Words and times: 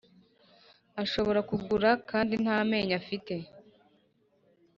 ashobora 1.03 1.39
kugura 1.49 1.89
kandi 2.09 2.33
nt’amenyo 2.43 2.95
afite 3.01 3.33